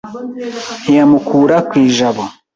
[0.81, 2.23] Ntiyamukura ku ijabo